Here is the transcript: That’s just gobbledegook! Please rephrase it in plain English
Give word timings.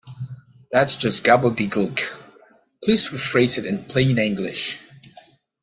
That’s 0.71 0.95
just 0.95 1.23
gobbledegook! 1.23 1.99
Please 2.83 3.09
rephrase 3.09 3.59
it 3.59 3.67
in 3.67 3.83
plain 3.83 4.17
English 4.17 4.79